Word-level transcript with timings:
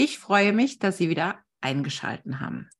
Ich 0.00 0.20
freue 0.20 0.52
mich, 0.52 0.78
dass 0.78 0.96
Sie 0.96 1.08
wieder 1.08 1.40
eingeschalten 1.60 2.38
haben. 2.38 2.70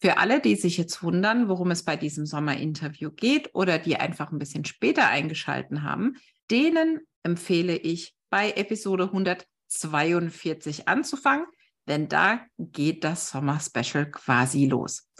Für 0.00 0.18
alle, 0.18 0.40
die 0.40 0.54
sich 0.54 0.78
jetzt 0.78 1.02
wundern, 1.02 1.48
worum 1.48 1.72
es 1.72 1.84
bei 1.84 1.96
diesem 1.96 2.24
Sommer-Interview 2.24 3.10
geht 3.10 3.52
oder 3.52 3.80
die 3.80 3.96
einfach 3.96 4.30
ein 4.30 4.38
bisschen 4.38 4.64
später 4.64 5.08
eingeschalten 5.08 5.82
haben, 5.82 6.14
denen 6.52 7.00
empfehle 7.24 7.74
ich, 7.74 8.14
bei 8.30 8.52
Episode 8.52 9.06
142 9.06 10.86
anzufangen, 10.86 11.46
denn 11.88 12.06
da 12.06 12.46
geht 12.58 13.02
das 13.02 13.28
Sommer-Special 13.30 14.12
quasi 14.12 14.66
los. 14.66 15.10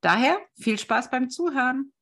Daher 0.00 0.40
viel 0.58 0.78
Spaß 0.78 1.10
beim 1.10 1.28
Zuhören. 1.28 1.92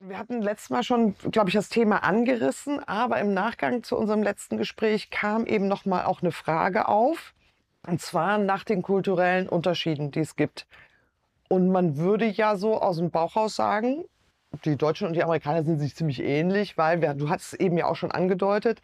Wir 0.00 0.18
hatten 0.18 0.42
letztes 0.42 0.68
Mal 0.68 0.82
schon, 0.82 1.16
glaube 1.30 1.48
ich, 1.48 1.54
das 1.54 1.70
Thema 1.70 2.04
angerissen, 2.04 2.78
aber 2.80 3.20
im 3.20 3.32
Nachgang 3.32 3.82
zu 3.82 3.96
unserem 3.96 4.22
letzten 4.22 4.58
Gespräch 4.58 5.08
kam 5.08 5.46
eben 5.46 5.66
noch 5.66 5.86
mal 5.86 6.04
auch 6.04 6.20
eine 6.20 6.32
Frage 6.32 6.86
auf, 6.86 7.32
und 7.86 8.00
zwar 8.00 8.38
nach 8.38 8.64
den 8.64 8.82
kulturellen 8.82 9.48
Unterschieden, 9.48 10.10
die 10.10 10.20
es 10.20 10.36
gibt. 10.36 10.66
Und 11.48 11.70
man 11.70 11.96
würde 11.96 12.26
ja 12.26 12.56
so 12.56 12.80
aus 12.80 12.98
dem 12.98 13.10
Bauch 13.10 13.36
raus 13.36 13.56
sagen, 13.56 14.04
die 14.64 14.76
Deutschen 14.76 15.06
und 15.06 15.14
die 15.14 15.22
Amerikaner 15.22 15.64
sind 15.64 15.78
sich 15.78 15.94
ziemlich 15.94 16.22
ähnlich, 16.22 16.76
weil 16.76 17.00
wir, 17.00 17.14
du 17.14 17.28
hast 17.28 17.52
es 17.52 17.60
eben 17.60 17.76
ja 17.78 17.86
auch 17.86 17.96
schon 17.96 18.10
angedeutet, 18.10 18.80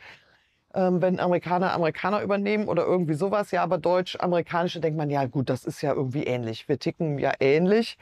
ähm, 0.75 1.01
wenn 1.03 1.21
Amerikaner 1.21 1.73
Amerikaner 1.73 2.23
übernehmen 2.23 2.69
oder 2.69 2.85
irgendwie 2.85 3.15
sowas, 3.15 3.51
ja, 3.51 3.63
aber 3.63 3.79
Deutsch-Amerikanische 3.79 4.81
denkt 4.81 4.99
man, 4.99 5.11
ja 5.11 5.25
gut, 5.27 5.49
das 5.49 5.65
ist 5.65 5.83
ja 5.83 5.93
irgendwie 5.93 6.25
ähnlich. 6.25 6.69
Wir 6.69 6.79
ticken 6.79 7.19
ja 7.19 7.33
ähnlich. 7.41 7.99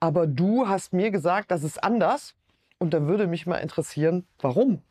Aber 0.00 0.26
du 0.26 0.66
hast 0.66 0.92
mir 0.92 1.10
gesagt, 1.10 1.50
das 1.50 1.62
ist 1.62 1.82
anders. 1.84 2.34
Und 2.78 2.94
da 2.94 3.06
würde 3.06 3.26
mich 3.26 3.46
mal 3.46 3.58
interessieren, 3.58 4.26
warum? 4.40 4.82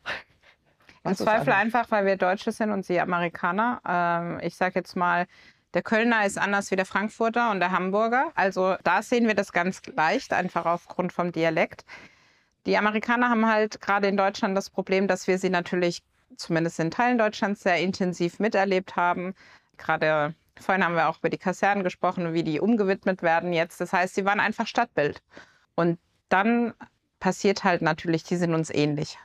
Im 1.04 1.16
Zweifel 1.16 1.52
einfach, 1.52 1.90
weil 1.90 2.04
wir 2.04 2.16
Deutsche 2.16 2.52
sind 2.52 2.70
und 2.70 2.84
sie 2.84 3.00
Amerikaner. 3.00 3.80
Ähm, 3.86 4.40
ich 4.42 4.56
sage 4.56 4.74
jetzt 4.76 4.96
mal, 4.96 5.26
der 5.72 5.82
Kölner 5.82 6.26
ist 6.26 6.38
anders 6.38 6.70
wie 6.70 6.76
der 6.76 6.84
Frankfurter 6.84 7.50
und 7.50 7.60
der 7.60 7.70
Hamburger. 7.72 8.32
Also 8.34 8.76
da 8.84 9.02
sehen 9.02 9.26
wir 9.26 9.34
das 9.34 9.52
ganz 9.52 9.82
leicht, 9.96 10.32
einfach 10.32 10.66
aufgrund 10.66 11.12
vom 11.12 11.32
Dialekt. 11.32 11.84
Die 12.66 12.76
Amerikaner 12.76 13.30
haben 13.30 13.46
halt 13.46 13.80
gerade 13.80 14.08
in 14.08 14.16
Deutschland 14.16 14.56
das 14.56 14.68
Problem, 14.68 15.08
dass 15.08 15.26
wir 15.26 15.38
sie 15.38 15.48
natürlich 15.48 16.02
zumindest 16.36 16.78
in 16.80 16.90
Teilen 16.90 17.18
Deutschlands 17.18 17.62
sehr 17.62 17.78
intensiv 17.78 18.38
miterlebt 18.38 18.96
haben. 18.96 19.34
Gerade 19.78 20.34
Vorhin 20.60 20.84
haben 20.84 20.94
wir 20.94 21.08
auch 21.08 21.18
über 21.18 21.30
die 21.30 21.38
Kasernen 21.38 21.84
gesprochen, 21.84 22.34
wie 22.34 22.44
die 22.44 22.60
umgewidmet 22.60 23.22
werden 23.22 23.52
jetzt. 23.52 23.80
Das 23.80 23.92
heißt, 23.92 24.14
sie 24.14 24.24
waren 24.24 24.40
einfach 24.40 24.66
Stadtbild. 24.66 25.22
Und 25.74 25.98
dann 26.28 26.74
passiert 27.18 27.64
halt 27.64 27.82
natürlich, 27.82 28.24
die 28.24 28.36
sind 28.36 28.54
uns 28.54 28.70
ähnlich 28.70 29.18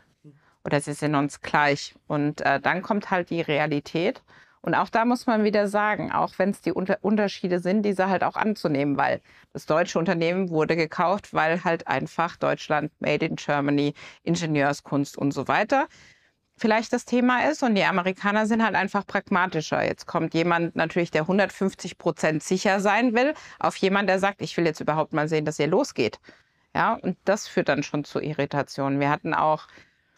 oder 0.66 0.82
sie 0.82 0.94
sind 0.94 1.16
uns 1.16 1.42
gleich. 1.42 1.96
Und 2.08 2.42
äh, 2.42 2.60
dann 2.60 2.82
kommt 2.82 3.12
halt 3.12 3.30
die 3.30 3.42
Realität. 3.42 4.22
Und 4.62 4.74
auch 4.74 4.90
da 4.90 5.06
muss 5.06 5.28
man 5.28 5.44
wieder 5.44 5.68
sagen, 5.68 6.12
auch 6.12 6.34
wenn 6.38 6.50
es 6.50 6.62
die 6.62 6.72
Unter 6.72 6.98
Unterschiede 7.02 7.60
sind, 7.60 7.84
diese 7.84 8.10
halt 8.10 8.24
auch 8.24 8.36
anzunehmen, 8.36 8.98
weil 8.98 9.22
das 9.54 9.68
deutsche 9.68 10.00
Unternehmen 10.00 10.50
wurde 10.50 10.76
gekauft, 10.76 11.34
weil 11.34 11.64
halt 11.64 11.88
einfach 11.88 12.36
Deutschland, 12.36 12.92
Made 13.00 13.26
in 13.28 13.36
Germany, 13.36 13.94
Ingenieurskunst 14.24 15.18
und 15.18 15.32
so 15.32 15.48
weiter 15.48 15.88
vielleicht 16.58 16.94
das 16.94 17.06
Thema 17.06 17.50
ist. 17.50 17.64
Und 17.64 17.76
die 17.76 17.84
Amerikaner 17.84 18.46
sind 18.46 18.64
halt 18.64 18.76
einfach 18.76 19.06
pragmatischer. 19.06 19.84
Jetzt 19.84 20.06
kommt 20.06 20.34
jemand 20.34 20.76
natürlich, 20.76 21.12
der 21.12 21.24
150 21.24 21.98
Prozent 21.98 22.44
sicher 22.44 22.80
sein 22.80 23.14
will, 23.14 23.34
auf 23.60 23.76
jemand, 23.78 24.10
der 24.10 24.20
sagt, 24.20 24.42
ich 24.42 24.56
will 24.58 24.66
jetzt 24.66 24.80
überhaupt 24.80 25.14
mal 25.14 25.28
sehen, 25.28 25.46
dass 25.46 25.60
ihr 25.60 25.68
losgeht. 25.68 26.20
Ja, 26.74 26.94
und 26.94 27.18
das 27.26 27.48
führt 27.48 27.70
dann 27.70 27.84
schon 27.84 28.04
zu 28.04 28.20
Irritationen. 28.20 29.00
Wir 29.00 29.10
hatten 29.10 29.34
auch 29.34 29.68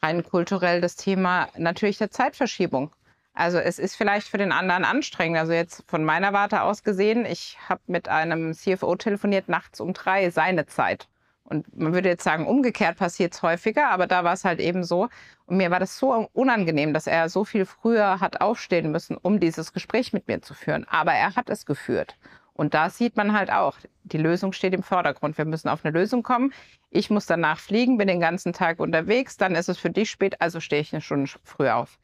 rein 0.07 0.23
kulturell 0.23 0.81
das 0.81 0.95
Thema 0.95 1.49
natürlich 1.57 1.97
der 1.97 2.11
Zeitverschiebung. 2.11 2.91
Also 3.33 3.59
es 3.59 3.77
ist 3.77 3.95
vielleicht 3.95 4.27
für 4.27 4.37
den 4.37 4.51
anderen 4.51 4.83
anstrengend. 4.83 5.37
Also 5.37 5.53
jetzt 5.53 5.83
von 5.87 6.03
meiner 6.03 6.33
Warte 6.33 6.61
aus 6.61 6.83
gesehen, 6.83 7.25
ich 7.25 7.57
habe 7.69 7.81
mit 7.87 8.07
einem 8.07 8.53
CFO 8.53 8.95
telefoniert 8.95 9.47
nachts 9.47 9.79
um 9.79 9.93
drei, 9.93 10.29
seine 10.31 10.65
Zeit. 10.65 11.07
Und 11.43 11.77
man 11.77 11.93
würde 11.93 12.09
jetzt 12.09 12.23
sagen, 12.23 12.45
umgekehrt 12.47 12.97
passiert 12.97 13.33
es 13.33 13.41
häufiger, 13.41 13.89
aber 13.89 14.07
da 14.07 14.23
war 14.23 14.33
es 14.33 14.43
halt 14.43 14.59
eben 14.59 14.83
so. 14.83 15.07
Und 15.45 15.57
mir 15.57 15.71
war 15.71 15.79
das 15.79 15.97
so 15.97 16.27
unangenehm, 16.33 16.93
dass 16.93 17.07
er 17.07 17.29
so 17.29 17.45
viel 17.45 17.65
früher 17.65 18.19
hat 18.19 18.41
aufstehen 18.41 18.91
müssen, 18.91 19.15
um 19.15 19.39
dieses 19.39 19.71
Gespräch 19.71 20.11
mit 20.11 20.27
mir 20.27 20.41
zu 20.41 20.53
führen. 20.53 20.85
Aber 20.89 21.13
er 21.13 21.35
hat 21.35 21.49
es 21.49 21.65
geführt. 21.65 22.17
Und 22.57 22.73
da 22.73 22.89
sieht 22.89 23.15
man 23.15 23.33
halt 23.33 23.51
auch, 23.51 23.77
die 24.03 24.17
Lösung 24.17 24.51
steht 24.51 24.73
im 24.73 24.83
Vordergrund. 24.83 25.37
Wir 25.37 25.45
müssen 25.45 25.69
auf 25.69 25.85
eine 25.85 25.97
Lösung 25.97 26.23
kommen. 26.23 26.51
Ich 26.89 27.09
muss 27.09 27.27
danach 27.27 27.59
fliegen, 27.59 27.97
bin 27.97 28.07
den 28.07 28.19
ganzen 28.19 28.51
Tag 28.51 28.79
unterwegs, 28.79 29.37
dann 29.37 29.55
ist 29.55 29.69
es 29.69 29.77
für 29.77 29.91
dich 29.91 30.09
spät, 30.09 30.41
also 30.41 30.59
stehe 30.59 30.81
ich 30.81 30.91
eine 30.93 31.01
Stunde 31.01 31.29
früh 31.43 31.69
auf. 31.69 31.99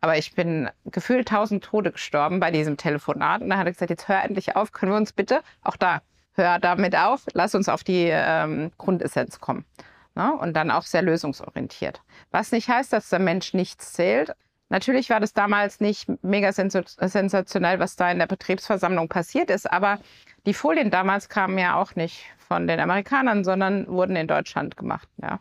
Aber 0.00 0.16
ich 0.16 0.34
bin 0.34 0.70
gefühlt 0.86 1.28
tausend 1.28 1.64
Tode 1.64 1.92
gestorben 1.92 2.40
bei 2.40 2.50
diesem 2.50 2.76
Telefonat. 2.76 3.42
Und 3.42 3.50
dann 3.50 3.58
hat 3.58 3.66
er 3.66 3.72
gesagt, 3.72 3.90
jetzt 3.90 4.08
hör 4.08 4.22
endlich 4.22 4.56
auf, 4.56 4.72
können 4.72 4.92
wir 4.92 4.96
uns 4.96 5.12
bitte, 5.12 5.42
auch 5.62 5.76
da, 5.76 6.00
hör 6.32 6.58
damit 6.58 6.96
auf, 6.96 7.26
lass 7.34 7.54
uns 7.54 7.68
auf 7.68 7.84
die 7.84 8.08
ähm, 8.10 8.70
Grundessenz 8.78 9.40
kommen. 9.40 9.66
Ne? 10.14 10.32
Und 10.32 10.54
dann 10.54 10.70
auch 10.70 10.84
sehr 10.84 11.02
lösungsorientiert. 11.02 12.00
Was 12.30 12.52
nicht 12.52 12.68
heißt, 12.68 12.92
dass 12.92 13.10
der 13.10 13.18
Mensch 13.18 13.54
nichts 13.54 13.92
zählt. 13.92 14.32
Natürlich 14.70 15.08
war 15.08 15.20
das 15.20 15.32
damals 15.32 15.80
nicht 15.80 16.08
mega 16.22 16.52
sensationell, 16.52 17.78
was 17.78 17.96
da 17.96 18.10
in 18.10 18.18
der 18.18 18.26
Betriebsversammlung 18.26 19.08
passiert 19.08 19.50
ist, 19.50 19.70
aber 19.70 19.98
die 20.46 20.54
Folien 20.54 20.90
damals 20.90 21.28
kamen 21.28 21.58
ja 21.58 21.76
auch 21.76 21.94
nicht 21.94 22.24
von 22.36 22.66
den 22.66 22.80
Amerikanern, 22.80 23.44
sondern 23.44 23.86
wurden 23.86 24.16
in 24.16 24.26
Deutschland 24.26 24.76
gemacht. 24.76 25.08
Ja. 25.22 25.40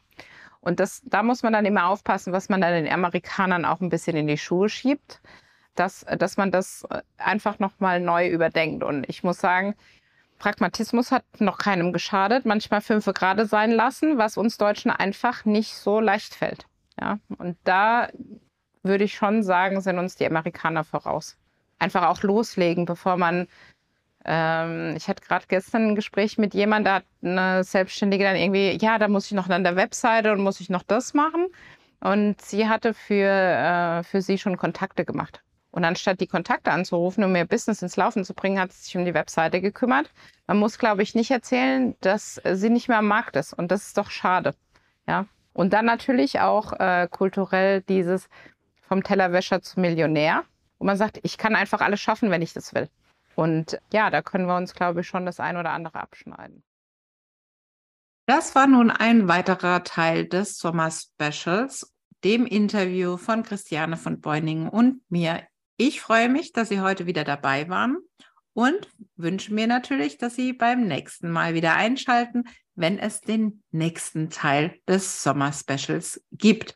Und 0.61 0.79
das, 0.79 1.01
da 1.05 1.23
muss 1.23 1.43
man 1.43 1.53
dann 1.53 1.65
immer 1.65 1.87
aufpassen, 1.87 2.33
was 2.33 2.49
man 2.49 2.61
dann 2.61 2.73
den 2.73 2.91
Amerikanern 2.91 3.65
auch 3.65 3.81
ein 3.81 3.89
bisschen 3.89 4.17
in 4.17 4.27
die 4.27 4.37
Schuhe 4.37 4.69
schiebt, 4.69 5.21
dass, 5.75 6.05
dass 6.17 6.37
man 6.37 6.51
das 6.51 6.85
einfach 7.17 7.59
nochmal 7.59 7.99
neu 7.99 8.27
überdenkt. 8.27 8.83
Und 8.83 9.07
ich 9.09 9.23
muss 9.23 9.39
sagen, 9.39 9.75
Pragmatismus 10.39 11.11
hat 11.11 11.23
noch 11.39 11.57
keinem 11.57 11.93
geschadet, 11.93 12.45
manchmal 12.45 12.81
fünfe 12.81 13.13
gerade 13.13 13.45
sein 13.45 13.71
lassen, 13.71 14.17
was 14.17 14.37
uns 14.37 14.57
Deutschen 14.57 14.91
einfach 14.91 15.45
nicht 15.45 15.75
so 15.75 15.99
leicht 15.99 16.33
fällt. 16.33 16.65
Ja, 16.99 17.19
und 17.37 17.57
da 17.63 18.09
würde 18.87 19.03
ich 19.03 19.15
schon 19.15 19.43
sagen, 19.43 19.81
sind 19.81 19.99
uns 19.99 20.15
die 20.15 20.25
Amerikaner 20.25 20.83
voraus. 20.83 21.37
Einfach 21.79 22.07
auch 22.07 22.23
loslegen, 22.23 22.85
bevor 22.85 23.17
man. 23.17 23.47
Ähm, 24.25 24.95
ich 24.97 25.07
hatte 25.07 25.23
gerade 25.23 25.45
gestern 25.47 25.89
ein 25.89 25.95
Gespräch 25.95 26.37
mit 26.37 26.53
jemandem, 26.53 26.85
da 26.85 26.95
hat 26.95 27.05
eine 27.23 27.63
Selbstständige 27.63 28.23
dann 28.23 28.35
irgendwie, 28.35 28.77
ja, 28.81 28.97
da 28.97 29.07
muss 29.07 29.27
ich 29.27 29.31
noch 29.33 29.49
an 29.49 29.63
der 29.63 29.75
Webseite 29.75 30.33
und 30.33 30.41
muss 30.41 30.59
ich 30.59 30.69
noch 30.69 30.83
das 30.83 31.13
machen. 31.13 31.47
Und 31.99 32.41
sie 32.41 32.67
hatte 32.67 32.93
für, 32.93 33.29
äh, 33.29 34.03
für 34.03 34.21
sie 34.21 34.37
schon 34.37 34.57
Kontakte 34.57 35.05
gemacht. 35.05 35.41
Und 35.71 35.83
anstatt 35.85 36.19
die 36.21 36.27
Kontakte 36.27 36.71
anzurufen, 36.71 37.23
um 37.23 37.35
ihr 37.35 37.45
Business 37.45 37.81
ins 37.81 37.97
Laufen 37.97 38.23
zu 38.25 38.33
bringen, 38.33 38.59
hat 38.59 38.71
sie 38.71 38.83
sich 38.83 38.97
um 38.97 39.05
die 39.05 39.13
Webseite 39.13 39.61
gekümmert. 39.61 40.11
Man 40.47 40.57
muss, 40.57 40.79
glaube 40.79 41.03
ich, 41.03 41.13
nicht 41.13 41.29
erzählen, 41.31 41.95
dass 42.01 42.41
sie 42.43 42.69
nicht 42.69 42.87
mehr 42.87 42.97
am 42.97 43.07
Markt 43.07 43.35
ist. 43.35 43.53
Und 43.53 43.71
das 43.71 43.87
ist 43.87 43.97
doch 43.97 44.09
schade. 44.09 44.55
Ja. 45.07 45.25
Und 45.53 45.73
dann 45.73 45.85
natürlich 45.85 46.39
auch 46.39 46.73
äh, 46.73 47.07
kulturell 47.09 47.81
dieses 47.81 48.29
vom 48.87 49.03
Tellerwäscher 49.03 49.61
zum 49.61 49.81
Millionär, 49.81 50.43
wo 50.79 50.85
man 50.85 50.97
sagt, 50.97 51.19
ich 51.23 51.37
kann 51.37 51.55
einfach 51.55 51.81
alles 51.81 51.99
schaffen, 51.99 52.31
wenn 52.31 52.41
ich 52.41 52.53
das 52.53 52.73
will. 52.73 52.89
Und 53.35 53.79
ja, 53.91 54.09
da 54.09 54.21
können 54.21 54.47
wir 54.47 54.55
uns, 54.55 54.73
glaube 54.73 55.01
ich, 55.01 55.07
schon 55.07 55.25
das 55.25 55.39
ein 55.39 55.57
oder 55.57 55.71
andere 55.71 55.99
abschneiden. 55.99 56.63
Das 58.25 58.55
war 58.55 58.67
nun 58.67 58.91
ein 58.91 59.27
weiterer 59.27 59.83
Teil 59.83 60.25
des 60.25 60.57
Sommer-Specials, 60.57 61.93
dem 62.23 62.45
Interview 62.45 63.17
von 63.17 63.43
Christiane 63.43 63.95
von 63.95 64.19
Beuningen 64.19 64.67
und 64.67 65.01
mir, 65.09 65.43
ich 65.77 66.01
freue 66.01 66.27
mich, 66.27 66.51
dass 66.51 66.69
Sie 66.69 66.81
heute 66.81 67.05
wieder 67.05 67.23
dabei 67.23 67.69
waren 67.69 67.97
und 68.53 68.89
wünsche 69.15 69.53
mir 69.53 69.67
natürlich, 69.67 70.17
dass 70.17 70.35
Sie 70.35 70.51
beim 70.51 70.87
nächsten 70.87 71.29
Mal 71.29 71.53
wieder 71.53 71.75
einschalten, 71.75 72.45
wenn 72.73 72.97
es 72.97 73.21
den 73.21 73.63
nächsten 73.71 74.29
Teil 74.29 74.79
des 74.87 75.23
Sommer-Specials 75.23 76.23
gibt. 76.31 76.75